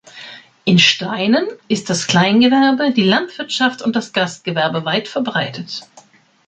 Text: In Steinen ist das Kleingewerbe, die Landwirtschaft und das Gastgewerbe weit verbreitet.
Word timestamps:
In 0.65 0.79
Steinen 0.79 1.47
ist 1.67 1.91
das 1.91 2.07
Kleingewerbe, 2.07 2.91
die 2.91 3.03
Landwirtschaft 3.03 3.83
und 3.83 3.95
das 3.95 4.13
Gastgewerbe 4.13 4.83
weit 4.83 5.07
verbreitet. 5.07 5.83